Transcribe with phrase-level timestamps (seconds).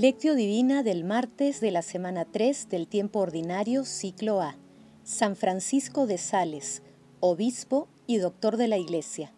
[0.00, 4.56] Lectio Divina del martes de la semana 3 del tiempo ordinario, ciclo A.
[5.04, 6.82] San Francisco de Sales,
[7.20, 9.30] obispo y doctor de la Iglesia.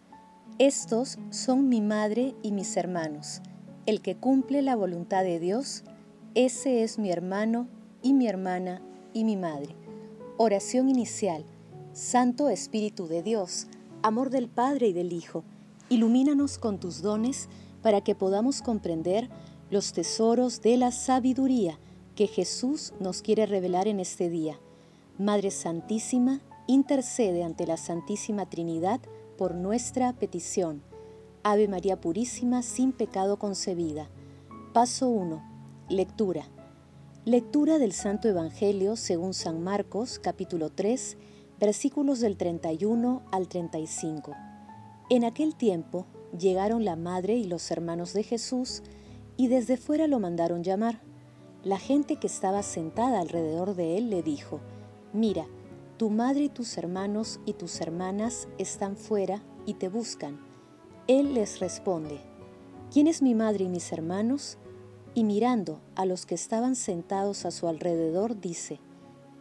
[0.61, 3.43] Estos son mi madre y mis hermanos.
[3.87, 5.83] El que cumple la voluntad de Dios,
[6.37, 7.67] ese es mi hermano
[8.01, 8.81] y mi hermana
[9.13, 9.75] y mi madre.
[10.37, 11.45] Oración inicial.
[11.93, 13.67] Santo Espíritu de Dios,
[14.03, 15.43] amor del Padre y del Hijo,
[15.89, 17.49] ilumínanos con tus dones
[17.83, 19.29] para que podamos comprender
[19.73, 21.79] los tesoros de la sabiduría
[22.15, 24.61] que Jesús nos quiere revelar en este día.
[25.19, 29.01] Madre Santísima, intercede ante la Santísima Trinidad
[29.39, 30.83] por nuestra petición.
[31.43, 34.11] Ave María Purísima, sin pecado concebida.
[34.75, 35.43] Paso 1.
[35.89, 36.47] Lectura.
[37.25, 41.17] Lectura del Santo Evangelio según San Marcos, capítulo 3,
[41.59, 44.35] versículos del 31 al 35.
[45.09, 46.05] En aquel tiempo
[46.39, 48.83] llegaron la madre y los hermanos de Jesús,
[49.43, 51.01] y desde fuera lo mandaron llamar.
[51.65, 54.61] La gente que estaba sentada alrededor de él le dijo,
[55.13, 55.49] Mira,
[55.97, 60.39] tu madre y tus hermanos y tus hermanas están fuera y te buscan.
[61.09, 62.21] Él les responde,
[62.93, 64.59] ¿quién es mi madre y mis hermanos?
[65.13, 68.79] Y mirando a los que estaban sentados a su alrededor, dice,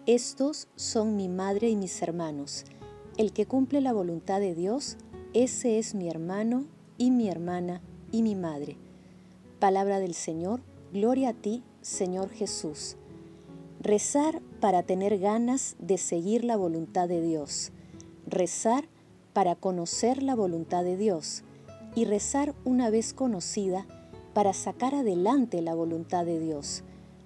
[0.07, 2.65] Estos son mi madre y mis hermanos.
[3.17, 4.97] El que cumple la voluntad de Dios,
[5.35, 6.65] ese es mi hermano
[6.97, 8.79] y mi hermana y mi madre.
[9.61, 12.95] Palabra del Señor, gloria a ti, Señor Jesús.
[13.79, 17.71] Rezar para tener ganas de seguir la voluntad de Dios.
[18.25, 18.85] Rezar
[19.33, 21.43] para conocer la voluntad de Dios.
[21.93, 23.85] Y rezar una vez conocida
[24.33, 26.81] para sacar adelante la voluntad de Dios.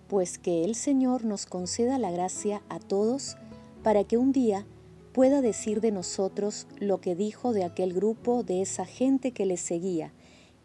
[0.09, 3.37] Pues que el Señor nos conceda la gracia a todos
[3.81, 4.65] para que un día
[5.13, 9.55] pueda decir de nosotros lo que dijo de aquel grupo de esa gente que le
[9.55, 10.11] seguía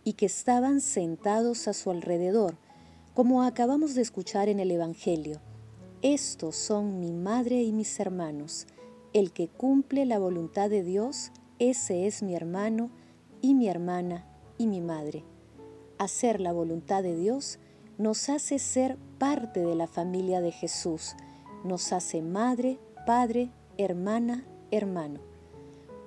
[0.04, 2.56] y que estaban sentados a su alrededor,
[3.14, 5.40] como acabamos de escuchar en el Evangelio.
[6.02, 8.66] Estos son mi madre y mis hermanos.
[9.12, 12.90] El que cumple la voluntad de Dios, ese es mi hermano
[13.42, 14.24] y mi hermana
[14.56, 15.24] y mi madre.
[15.98, 17.58] Hacer la voluntad de Dios
[17.98, 21.16] nos hace ser parte de la familia de Jesús,
[21.64, 25.20] nos hace madre, padre, hermana, hermano.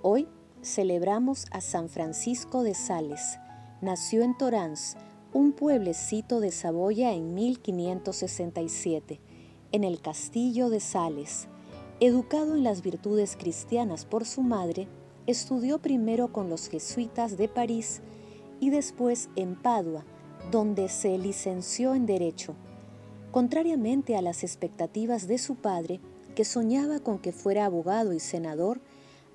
[0.01, 0.27] Hoy
[0.63, 3.37] celebramos a San Francisco de Sales,
[3.83, 4.95] nació en Torans,
[5.33, 9.19] un pueblecito de Saboya en 1567,
[9.73, 11.49] en el castillo de Sales.
[11.99, 14.87] Educado en las virtudes cristianas por su madre,
[15.27, 18.01] estudió primero con los jesuitas de París
[18.61, 20.05] y después en Padua,
[20.49, 22.55] donde se licenció en Derecho.
[23.31, 25.99] Contrariamente a las expectativas de su padre,
[26.35, 28.79] que soñaba con que fuera abogado y senador,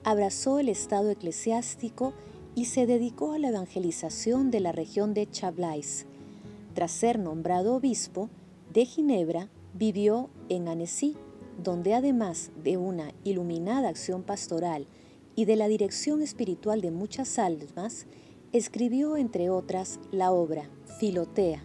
[0.04, 2.14] abrazó el estado eclesiástico
[2.58, 6.06] y se dedicó a la evangelización de la región de Chablais.
[6.74, 8.30] Tras ser nombrado obispo
[8.72, 11.14] de Ginebra, vivió en Annecy,
[11.62, 14.88] donde además de una iluminada acción pastoral
[15.36, 18.06] y de la dirección espiritual de muchas almas,
[18.52, 20.68] escribió entre otras la obra
[20.98, 21.62] Filotea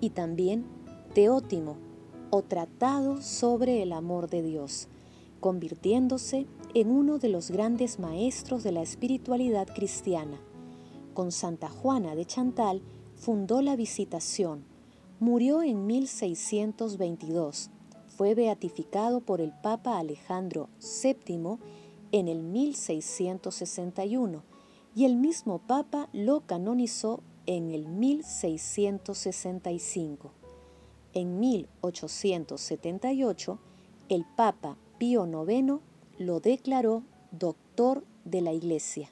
[0.00, 0.64] y también
[1.14, 1.76] Teótimo
[2.30, 4.88] o Tratado sobre el amor de Dios,
[5.38, 10.40] convirtiéndose en uno de los grandes maestros de la espiritualidad cristiana.
[11.14, 12.82] Con Santa Juana de Chantal
[13.14, 14.64] fundó la Visitación.
[15.20, 17.70] Murió en 1622.
[18.08, 21.58] Fue beatificado por el Papa Alejandro VII
[22.10, 24.42] en el 1661
[24.96, 30.32] y el mismo Papa lo canonizó en el 1665.
[31.12, 33.60] En 1878,
[34.08, 35.80] el Papa Pío IX
[36.18, 37.02] lo declaró
[37.32, 39.10] doctor de la Iglesia.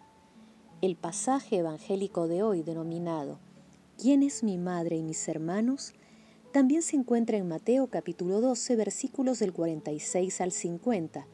[0.81, 3.39] El pasaje evangélico de hoy denominado
[3.99, 5.95] ¿Quién es mi madre y mis hermanos?
[6.53, 11.27] también se encuentra en Mateo capítulo 12 versículos del 46 al 50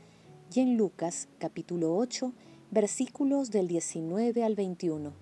[0.55, 2.33] y en Lucas capítulo 8
[2.71, 5.13] versículos del 19 al 21.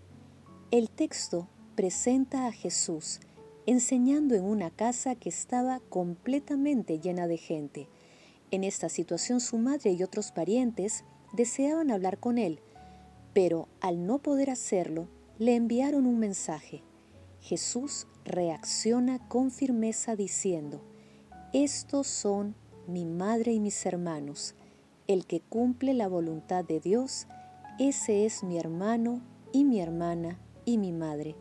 [0.71, 3.21] El texto presenta a Jesús
[3.67, 7.89] enseñando en una casa que estaba completamente llena de gente
[8.51, 12.61] en esta situación su madre y otros parientes deseaban hablar con él,
[13.33, 15.09] pero al no poder hacerlo,
[15.39, 16.83] le enviaron un mensaje.
[17.41, 20.83] Jesús reacciona con firmeza diciendo,
[21.53, 22.55] Estos son
[22.87, 24.55] mi madre y mis hermanos.
[25.07, 27.27] El que cumple la voluntad de Dios,
[27.79, 29.21] ese es mi hermano
[29.53, 31.37] y mi hermana y mi madre.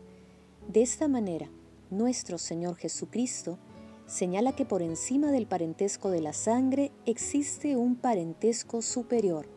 [0.68, 1.50] De esta manera,
[1.90, 3.58] nuestro Señor Jesucristo
[4.06, 9.48] señala que por encima del parentesco de la sangre existe un parentesco superior,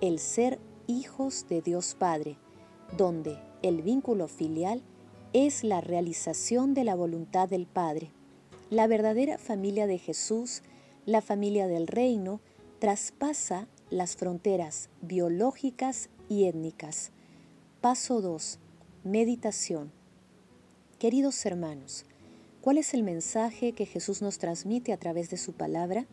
[0.00, 2.38] el ser hijos de Dios Padre,
[2.96, 4.82] donde el vínculo filial
[5.32, 8.12] es la realización de la voluntad del Padre,
[8.70, 10.62] La verdadera familia de Jesús,
[11.06, 12.40] la familia del reino,
[12.80, 17.10] traspasa las fronteras biológicas y étnicas.
[17.80, 18.58] Paso 2.
[19.04, 19.90] Meditación.
[20.98, 22.04] Queridos hermanos,
[22.60, 26.06] ¿cuál es el mensaje que Jesús nos transmite a través de su palabra?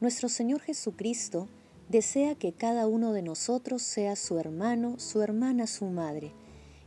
[0.00, 1.48] Nuestro Señor Jesucristo
[1.88, 6.32] desea que cada uno de nosotros sea su hermano, su hermana, su madre.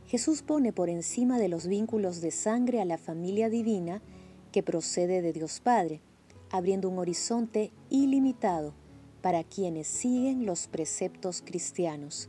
[0.06, 4.02] Jesús pone por encima de los vínculos de sangre a la familia divina
[4.52, 6.00] que procede de Dios Padre,
[6.50, 8.72] abriendo un horizonte ilimitado
[9.20, 12.28] para quienes siguen los preceptos cristianos.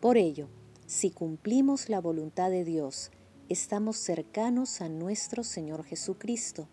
[0.00, 0.48] Por ello,
[0.86, 3.12] si cumplimos la voluntad de Dios,
[3.48, 6.68] estamos cercanos a nuestro Señor Jesucristo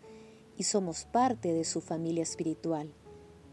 [0.58, 2.94] y somos parte de su familia espiritual.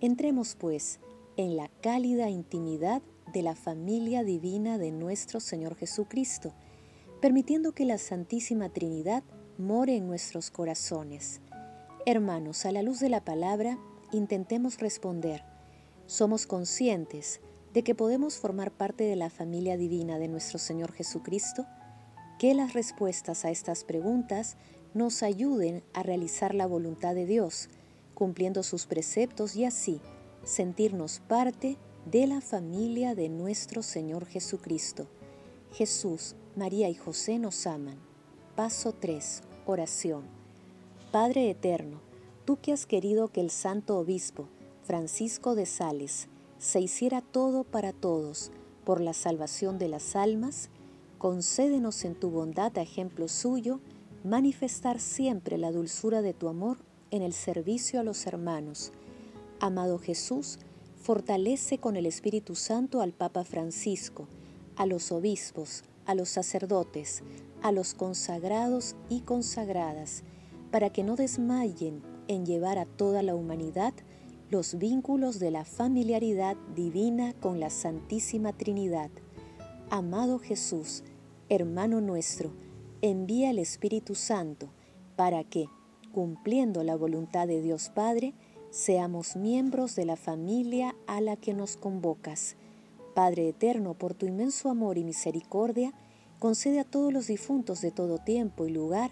[0.00, 1.00] Entremos, pues,
[1.36, 3.02] en la cálida intimidad
[3.32, 6.54] de la familia divina de nuestro Señor Jesucristo,
[7.20, 9.22] permitiendo que la Santísima Trinidad
[9.58, 11.40] more en nuestros corazones.
[12.04, 13.78] Hermanos, a la luz de la palabra,
[14.12, 15.42] intentemos responder.
[16.06, 17.40] ¿Somos conscientes
[17.72, 21.66] de que podemos formar parte de la familia divina de nuestro Señor Jesucristo?
[22.38, 24.56] Que las respuestas a estas preguntas
[24.94, 27.68] nos ayuden a realizar la voluntad de Dios,
[28.14, 30.00] cumpliendo sus preceptos y así
[30.44, 31.76] sentirnos parte
[32.10, 35.08] de la familia de nuestro Señor Jesucristo.
[35.72, 37.98] Jesús, María y José nos aman.
[38.54, 39.42] Paso 3.
[39.66, 40.24] Oración.
[41.10, 42.00] Padre Eterno,
[42.44, 44.48] tú que has querido que el Santo Obispo,
[44.84, 46.28] Francisco de Sales,
[46.58, 48.52] se hiciera todo para todos
[48.84, 50.70] por la salvación de las almas,
[51.26, 53.81] concédenos en tu bondad a ejemplo suyo
[54.23, 56.78] manifestar siempre la dulzura de tu amor
[57.11, 58.93] en el servicio a los hermanos,
[59.58, 60.61] Amado Jesús,
[60.94, 64.28] fortalece con el Espíritu Santo al Papa Francisco,
[64.76, 67.25] a los obispos, a los sacerdotes,
[67.61, 70.23] a los consagrados y consagradas,
[70.70, 73.94] para que no desmayen en llevar a toda la humanidad
[74.49, 79.11] los vínculos de la familiaridad divina con la Santísima Trinidad.
[79.90, 81.02] Amado Jesús,
[81.48, 82.52] hermano nuestro,
[83.02, 84.69] envía el Espíritu Santo
[85.16, 85.69] para que,
[86.12, 88.34] cumpliendo la voluntad de Dios Padre,
[88.70, 92.56] seamos miembros de la familia a la que nos convocas.
[93.14, 95.94] Padre eterno, por tu inmenso amor y misericordia,
[96.38, 99.10] concede a todos los difuntos de todo tiempo y lugar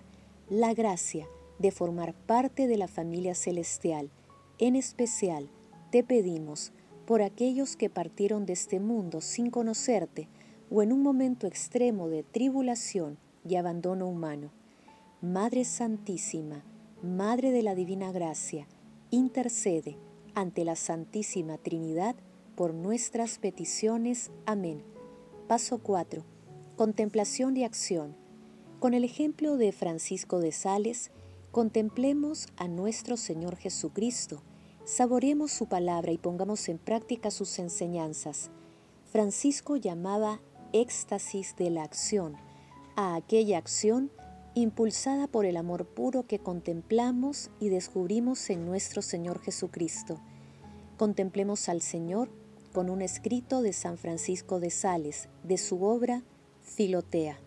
[0.50, 1.26] la gracia
[1.58, 4.10] de formar parte de la familia celestial.
[4.58, 5.48] En especial,
[5.90, 6.72] te pedimos
[7.06, 10.28] por aquellos que partieron de este mundo sin conocerte
[10.70, 13.18] o en un momento extremo de tribulación
[13.48, 14.50] y abandono humano.
[15.20, 16.64] Madre Santísima,
[17.02, 18.66] Madre de la Divina Gracia,
[19.10, 19.96] intercede
[20.34, 22.16] ante la Santísima Trinidad
[22.56, 24.30] por nuestras peticiones.
[24.46, 24.82] Amén.
[25.48, 26.24] Paso 4.
[26.76, 28.16] Contemplación y acción.
[28.80, 31.10] Con el ejemplo de Francisco de Sales,
[31.52, 34.42] contemplemos a nuestro Señor Jesucristo,
[34.84, 38.50] saboreemos su palabra y pongamos en práctica sus enseñanzas.
[39.04, 40.40] Francisco llamaba
[40.74, 42.36] éxtasis de la acción
[42.96, 44.10] a aquella acción
[44.54, 50.20] impulsada por el amor puro que contemplamos y descubrimos en nuestro Señor Jesucristo.
[50.96, 52.28] Contemplemos al Señor
[52.72, 56.22] con un escrito de San Francisco de Sales, de su obra
[56.60, 57.38] Filotea.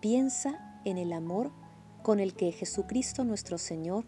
[0.00, 1.50] Piensa en el amor
[2.02, 4.04] con el que Jesucristo nuestro Señor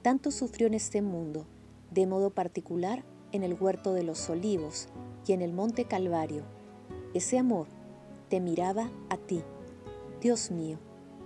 [0.00, 1.46] tanto sufrió en este mundo,
[1.90, 4.88] de modo particular en el huerto de los olivos
[5.26, 6.59] y en el monte Calvario.
[7.14, 7.66] Ese amor
[8.28, 9.42] te miraba a ti.
[10.20, 10.78] Dios mío,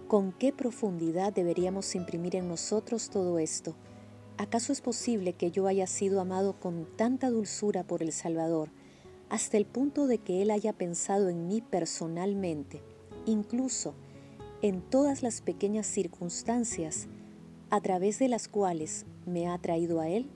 [0.09, 3.75] ¿Con qué profundidad deberíamos imprimir en nosotros todo esto?
[4.37, 8.69] ¿Acaso es posible que yo haya sido amado con tanta dulzura por el Salvador,
[9.31, 12.83] hasta el punto de que Él haya pensado en mí personalmente,
[13.25, 13.95] incluso
[14.61, 17.09] en todas las pequeñas circunstancias
[17.71, 20.29] a través de las cuales me ha traído a Él?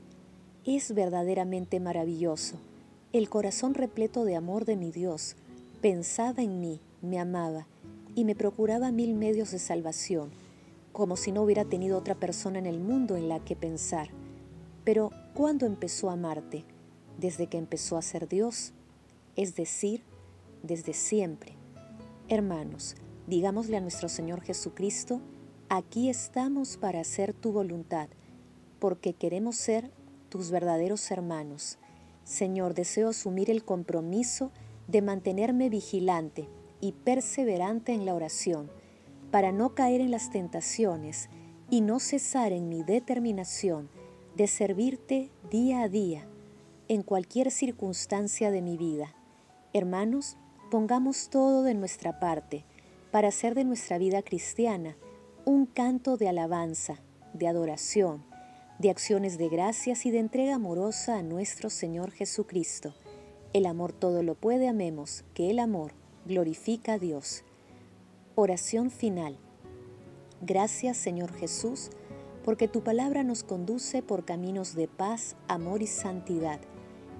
[0.64, 2.59] Es verdaderamente maravilloso.
[3.18, 5.34] El corazón repleto de amor de mi Dios
[5.80, 7.66] pensaba en mí, me amaba,
[8.14, 10.30] y me procuraba mil medios de salvación,
[10.92, 14.10] como si no hubiera tenido otra persona en el mundo en la que pensar.
[14.84, 16.64] Pero, ¿cuándo empezó a amarte?
[17.18, 18.72] Desde que empezó a ser Dios,
[19.34, 20.04] es decir,
[20.62, 21.54] desde siempre.
[22.28, 22.94] Hermanos,
[23.26, 25.20] digámosle a nuestro Señor Jesucristo,
[25.68, 28.10] aquí estamos para hacer tu voluntad,
[28.78, 29.90] porque queremos ser
[30.28, 31.78] tus verdaderos hermanos.
[32.28, 34.52] Señor, deseo asumir el compromiso
[34.87, 36.47] de mantenerme vigilante
[36.78, 38.70] y perseverante en la oración,
[39.30, 41.30] para no caer en las tentaciones
[41.70, 43.88] y no cesar en mi determinación
[44.37, 46.28] de servirte día a día,
[46.88, 49.14] en cualquier circunstancia de mi vida.
[49.73, 50.37] Hermanos,
[50.70, 52.66] pongamos todo de nuestra parte
[53.11, 54.99] para hacer de nuestra vida cristiana
[55.47, 57.00] un canto de alabanza,
[57.32, 58.27] de adoración,
[58.78, 62.94] de acciones de gracias y de entrega amorosa a nuestro Señor Jesucristo.
[63.52, 65.92] El amor todo lo puede, amemos, que el amor
[66.26, 67.42] glorifica a Dios.
[68.37, 69.37] Oración final.
[70.42, 71.90] Gracias Señor Jesús,
[72.44, 76.61] porque tu palabra nos conduce por caminos de paz, amor y santidad.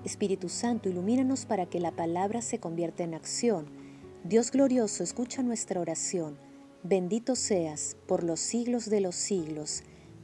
[0.05, 3.67] Espíritu Santo, ilumínanos para que la palabra se convierta en acción.
[4.23, 6.38] Dios glorioso, escucha nuestra oración.
[6.85, 9.83] Bendito seas por los siglos de los siglos.